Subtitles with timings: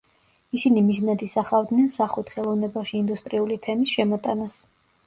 [0.59, 4.63] ისინი მიზნად ისახავდნენ სახვით ხელოვნებაში ინდუსტრიული თემის შემოტანას.